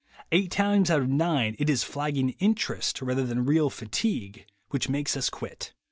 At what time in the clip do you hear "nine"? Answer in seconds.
1.09-1.55